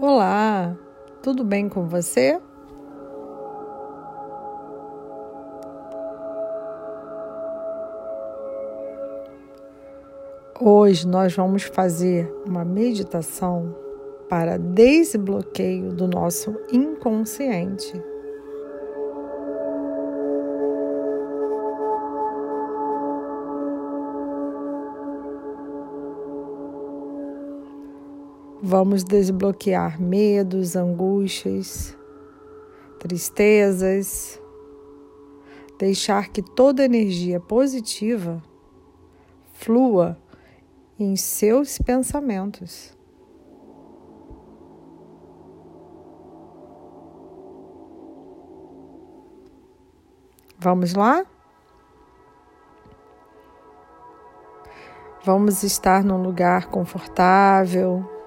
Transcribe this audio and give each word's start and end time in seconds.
Olá, 0.00 0.76
tudo 1.20 1.42
bem 1.42 1.68
com 1.68 1.88
você? 1.88 2.40
Hoje 10.60 11.04
nós 11.04 11.34
vamos 11.34 11.64
fazer 11.64 12.32
uma 12.46 12.64
meditação 12.64 13.74
para 14.28 14.56
desbloqueio 14.56 15.92
do 15.92 16.06
nosso 16.06 16.54
inconsciente. 16.72 18.00
Vamos 28.70 29.02
desbloquear 29.02 29.98
medos, 29.98 30.76
angústias, 30.76 31.96
tristezas, 32.98 34.38
deixar 35.78 36.28
que 36.28 36.42
toda 36.42 36.84
energia 36.84 37.40
positiva 37.40 38.42
flua 39.54 40.18
em 40.98 41.16
seus 41.16 41.78
pensamentos. 41.78 42.94
Vamos 50.58 50.92
lá? 50.92 51.24
Vamos 55.24 55.62
estar 55.62 56.04
num 56.04 56.22
lugar 56.22 56.66
confortável, 56.66 58.17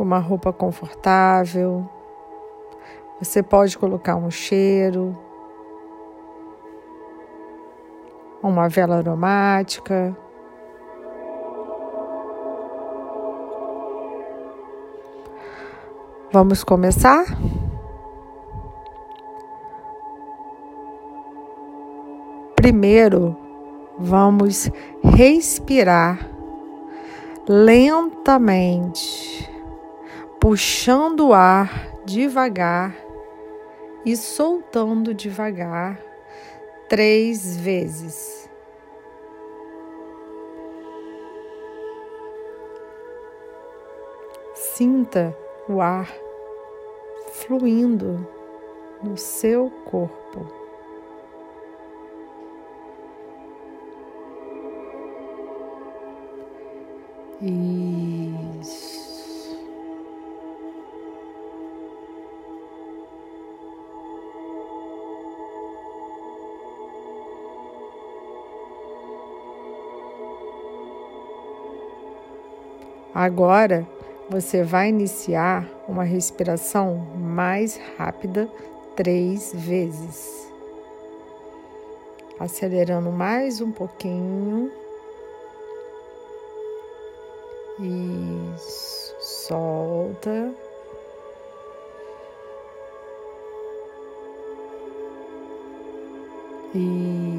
com 0.00 0.04
uma 0.04 0.18
roupa 0.18 0.50
confortável. 0.50 1.86
Você 3.18 3.42
pode 3.42 3.76
colocar 3.76 4.16
um 4.16 4.30
cheiro, 4.30 5.14
uma 8.42 8.66
vela 8.66 8.96
aromática. 8.96 10.16
Vamos 16.32 16.64
começar? 16.64 17.26
Primeiro, 22.56 23.36
vamos 23.98 24.70
respirar 25.04 26.26
lentamente, 27.46 29.49
puxando 30.40 31.28
o 31.28 31.34
ar 31.34 31.70
devagar 32.06 32.96
e 34.06 34.16
soltando 34.16 35.12
devagar 35.12 36.00
três 36.88 37.58
vezes. 37.58 38.48
Sinta 44.54 45.36
o 45.68 45.82
ar 45.82 46.10
fluindo 47.32 48.26
no 49.02 49.18
seu 49.18 49.70
corpo. 49.84 50.46
Isso. 57.42 58.49
Agora 73.14 73.86
você 74.28 74.62
vai 74.62 74.88
iniciar 74.88 75.68
uma 75.88 76.04
respiração 76.04 76.96
mais 77.16 77.80
rápida 77.98 78.48
três 78.94 79.52
vezes. 79.52 80.48
Acelerando 82.38 83.10
mais 83.10 83.60
um 83.60 83.72
pouquinho. 83.72 84.70
Isso, 87.80 89.14
solta. 89.18 90.54
Isso. 96.74 97.29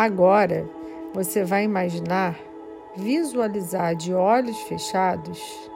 Agora 0.00 0.66
você 1.12 1.44
vai 1.44 1.62
imaginar, 1.62 2.34
visualizar 2.96 3.94
de 3.94 4.14
olhos 4.14 4.58
fechados 4.62 5.70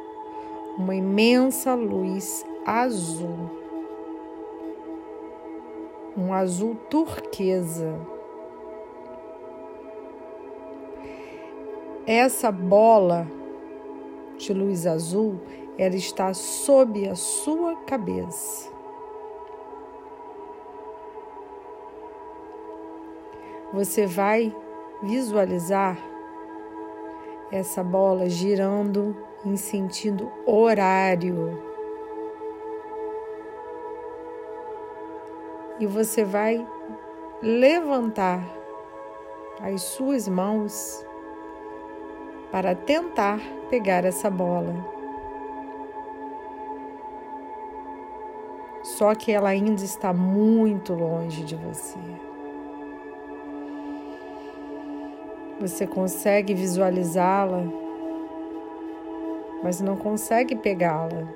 uma 0.78 0.94
imensa 0.94 1.74
luz 1.74 2.42
azul, 2.64 3.50
um 6.16 6.32
azul 6.32 6.74
turquesa. 6.88 8.00
Essa 12.06 12.50
bola 12.50 13.26
de 14.38 14.54
luz 14.54 14.86
azul, 14.86 15.38
ela 15.76 15.96
está 15.96 16.32
sob 16.32 17.06
a 17.06 17.14
sua 17.14 17.76
cabeça. 17.84 18.73
Você 23.74 24.06
vai 24.06 24.54
visualizar 25.02 25.98
essa 27.50 27.82
bola 27.82 28.28
girando 28.28 29.16
em 29.44 29.56
sentido 29.56 30.30
horário. 30.46 31.60
E 35.80 35.86
você 35.86 36.24
vai 36.24 36.64
levantar 37.42 38.44
as 39.60 39.82
suas 39.82 40.28
mãos 40.28 41.04
para 42.52 42.76
tentar 42.76 43.40
pegar 43.68 44.04
essa 44.04 44.30
bola. 44.30 44.72
Só 48.84 49.16
que 49.16 49.32
ela 49.32 49.48
ainda 49.48 49.82
está 49.82 50.12
muito 50.12 50.94
longe 50.94 51.42
de 51.42 51.56
você. 51.56 51.98
Você 55.60 55.86
consegue 55.86 56.52
visualizá-la, 56.52 57.62
mas 59.62 59.80
não 59.80 59.96
consegue 59.96 60.56
pegá-la. 60.56 61.28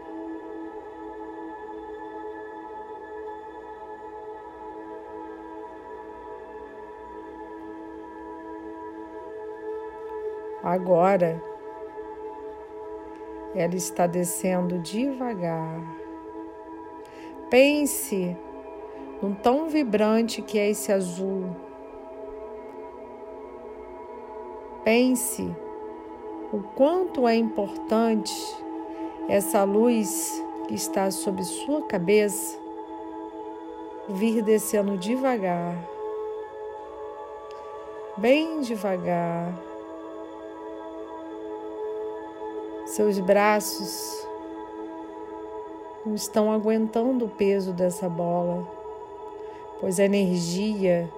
Agora, 10.62 11.40
ela 13.54 13.74
está 13.76 14.06
descendo 14.06 14.80
devagar. 14.80 15.80
Pense 17.48 18.36
num 19.22 19.32
tão 19.32 19.68
vibrante 19.68 20.42
que 20.42 20.58
é 20.58 20.68
esse 20.68 20.92
azul 20.92 21.67
Pense 24.84 25.54
o 26.52 26.60
quanto 26.74 27.28
é 27.28 27.34
importante 27.34 28.34
essa 29.28 29.64
luz 29.64 30.42
que 30.66 30.74
está 30.74 31.10
sobre 31.10 31.42
sua 31.44 31.82
cabeça 31.82 32.58
vir 34.08 34.42
descendo 34.42 34.96
devagar, 34.96 35.76
bem 38.16 38.60
devagar. 38.62 39.52
Seus 42.86 43.18
braços 43.18 44.26
não 46.06 46.14
estão 46.14 46.50
aguentando 46.50 47.26
o 47.26 47.28
peso 47.28 47.74
dessa 47.74 48.08
bola, 48.08 48.66
pois 49.78 50.00
a 50.00 50.04
energia 50.04 51.10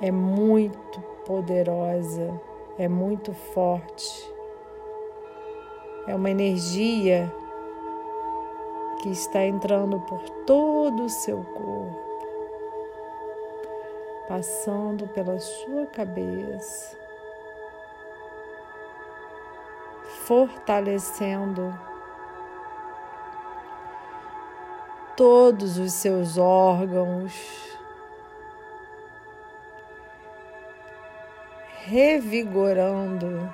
é 0.00 0.10
muito 0.10 1.00
poderosa, 1.28 2.40
é 2.78 2.88
muito 2.88 3.34
forte. 3.34 4.32
É 6.06 6.14
uma 6.14 6.30
energia 6.30 7.30
que 9.02 9.10
está 9.10 9.44
entrando 9.44 10.00
por 10.00 10.22
todo 10.46 11.04
o 11.04 11.08
seu 11.10 11.44
corpo, 11.44 12.00
passando 14.26 15.06
pela 15.08 15.38
sua 15.38 15.84
cabeça, 15.86 16.96
fortalecendo 20.24 21.78
todos 25.14 25.76
os 25.76 25.92
seus 25.92 26.38
órgãos, 26.38 27.67
revigorando 31.84 33.52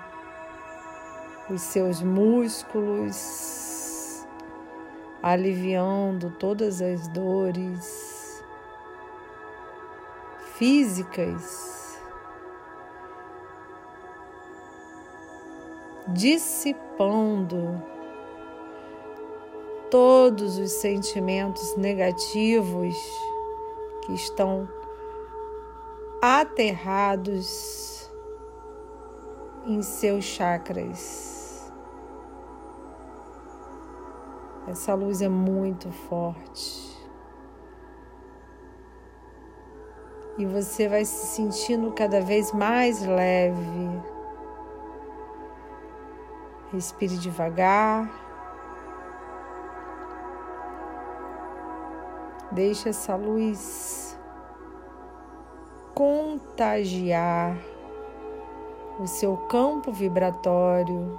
os 1.51 1.61
seus 1.61 2.03
músculos, 2.03 4.27
aliviando 5.23 6.31
todas 6.39 6.81
as 6.81 7.07
dores 7.09 8.43
físicas, 10.57 11.99
dissipando 16.09 17.83
todos 19.91 20.59
os 20.59 20.73
sentimentos 20.73 21.77
negativos 21.77 22.97
que 24.05 24.15
estão 24.15 24.69
aterrados 26.21 27.94
em 29.67 29.83
seus 29.83 30.25
chakras. 30.25 31.73
Essa 34.67 34.95
luz 34.95 35.21
é 35.21 35.29
muito 35.29 35.91
forte. 35.91 36.95
E 40.37 40.47
você 40.47 40.89
vai 40.89 41.05
se 41.05 41.27
sentindo 41.27 41.93
cada 41.93 42.21
vez 42.21 42.53
mais 42.53 43.05
leve. 43.07 44.03
Respire 46.73 47.17
devagar. 47.19 48.11
Deixe 52.51 52.89
essa 52.89 53.15
luz 53.17 54.19
contagiar 55.95 57.57
o 58.99 59.07
seu 59.07 59.37
campo 59.37 59.93
vibratório. 59.93 61.19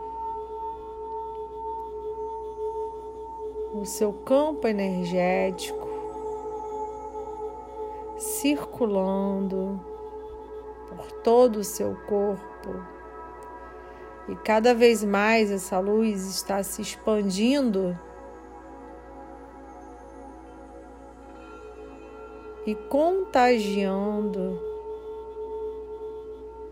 o 3.81 3.85
seu 3.85 4.13
campo 4.13 4.67
energético 4.67 5.85
circulando 8.17 9.79
por 10.87 11.11
todo 11.21 11.57
o 11.57 11.63
seu 11.63 11.95
corpo. 12.07 12.85
E 14.29 14.35
cada 14.37 14.73
vez 14.73 15.03
mais 15.03 15.51
essa 15.51 15.77
luz 15.79 16.25
está 16.25 16.63
se 16.63 16.81
expandindo 16.81 17.97
e 22.65 22.73
contagiando 22.73 24.59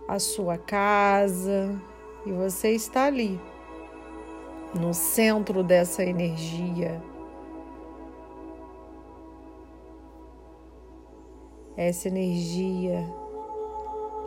a 0.08 0.20
sua 0.20 0.58
casa, 0.58 1.80
e 2.26 2.32
você 2.32 2.72
está 2.72 3.06
ali 3.06 3.40
no 4.74 4.94
centro 4.94 5.64
dessa 5.64 6.04
energia. 6.04 7.02
Essa 11.76 12.08
energia 12.08 13.04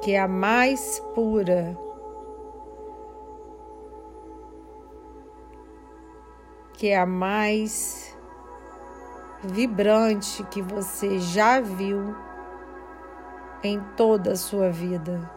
que 0.02 0.12
é 0.12 0.20
a 0.20 0.28
mais 0.28 1.00
pura, 1.14 1.78
que 6.74 6.88
é 6.88 6.98
a 6.98 7.06
mais 7.06 8.16
vibrante 9.42 10.42
que 10.44 10.60
você 10.60 11.18
já 11.18 11.60
viu 11.60 12.14
em 13.62 13.80
toda 13.96 14.32
a 14.32 14.36
sua 14.36 14.70
vida. 14.70 15.35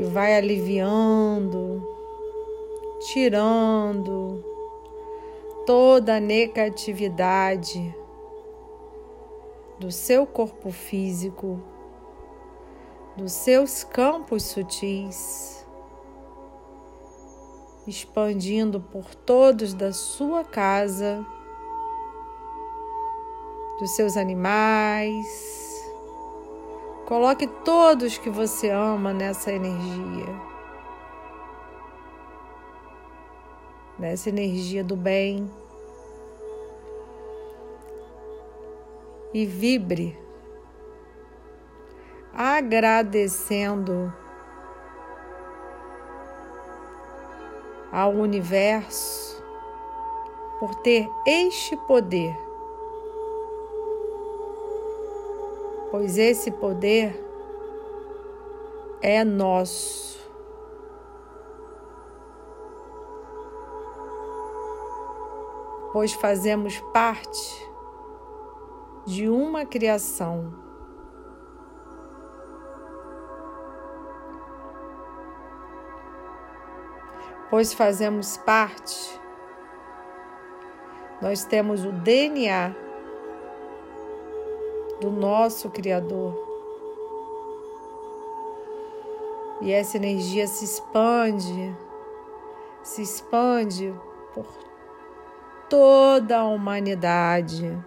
E 0.00 0.02
vai 0.02 0.34
aliviando, 0.34 1.86
tirando 3.00 4.42
toda 5.66 6.16
a 6.16 6.20
negatividade 6.20 7.94
do 9.78 9.92
seu 9.92 10.26
corpo 10.26 10.70
físico, 10.70 11.60
dos 13.14 13.32
seus 13.32 13.84
campos 13.84 14.44
sutis, 14.44 15.66
expandindo 17.86 18.80
por 18.80 19.14
todos 19.14 19.74
da 19.74 19.92
sua 19.92 20.42
casa, 20.44 21.22
dos 23.78 23.90
seus 23.90 24.16
animais, 24.16 25.69
Coloque 27.10 27.48
todos 27.48 28.16
que 28.18 28.30
você 28.30 28.70
ama 28.70 29.12
nessa 29.12 29.50
energia. 29.50 30.32
Nessa 33.98 34.28
energia 34.28 34.84
do 34.84 34.94
bem. 34.94 35.50
E 39.34 39.44
vibre 39.44 40.16
agradecendo 42.32 44.14
ao 47.90 48.12
universo 48.12 49.42
por 50.60 50.76
ter 50.76 51.08
este 51.26 51.76
poder 51.88 52.49
pois 55.90 56.16
esse 56.16 56.50
poder 56.50 57.18
é 59.02 59.24
nosso. 59.24 60.20
Pois 65.92 66.12
fazemos 66.12 66.78
parte 66.92 67.68
de 69.04 69.28
uma 69.28 69.66
criação. 69.66 70.54
Pois 77.50 77.74
fazemos 77.74 78.36
parte, 78.36 79.20
nós 81.20 81.44
temos 81.44 81.84
o 81.84 81.90
DNA 81.90 82.89
do 85.00 85.10
nosso 85.10 85.70
Criador. 85.70 86.34
E 89.62 89.72
essa 89.72 89.96
energia 89.96 90.46
se 90.46 90.64
expande, 90.64 91.76
se 92.82 93.02
expande 93.02 93.94
por 94.34 94.46
toda 95.68 96.38
a 96.38 96.44
humanidade 96.44 97.78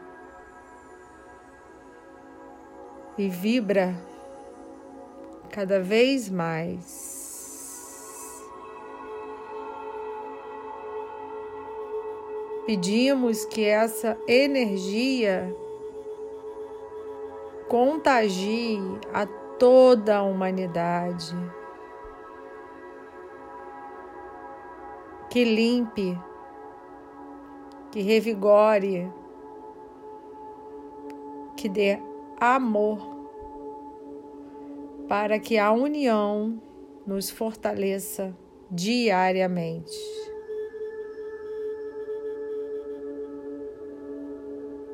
e 3.18 3.28
vibra 3.30 3.96
cada 5.50 5.80
vez 5.80 6.30
mais. 6.30 7.14
Pedimos 12.66 13.46
que 13.46 13.66
essa 13.66 14.18
energia 14.28 15.54
contagie 17.74 18.78
a 19.12 19.26
toda 19.26 20.18
a 20.18 20.22
humanidade, 20.22 21.36
que 25.28 25.44
limpe, 25.44 26.16
que 27.90 28.00
revigore, 28.00 29.12
que 31.58 31.68
dê 31.68 31.98
amor, 32.40 33.00
para 35.10 35.40
que 35.40 35.58
a 35.58 35.72
união 35.72 36.62
nos 37.08 37.32
fortaleça 37.32 38.38
diariamente. 38.70 39.98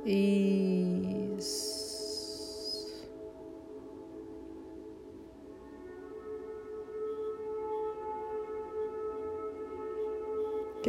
Isso. 0.06 1.69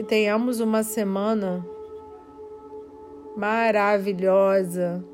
Que 0.00 0.06
tenhamos 0.06 0.60
uma 0.60 0.82
semana 0.82 1.62
maravilhosa 3.36 5.04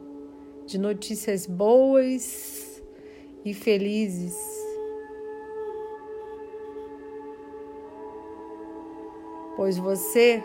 de 0.64 0.78
notícias 0.78 1.44
boas 1.44 2.80
e 3.44 3.52
felizes. 3.52 4.38
Pois 9.56 9.76
você 9.76 10.40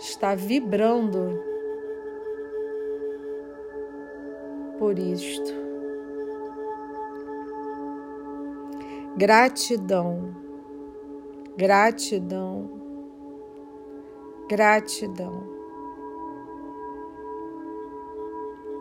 está 0.00 0.34
vibrando 0.34 1.40
por 4.80 4.98
isto. 4.98 5.52
Gratidão, 9.16 10.47
gratidão, 11.58 12.70
gratidão. 14.48 15.42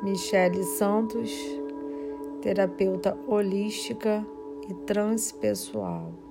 Michele 0.04 0.64
Santos, 0.64 1.32
terapeuta 2.40 3.18
holística 3.26 4.24
e 4.70 4.76
transpessoal. 4.86 6.27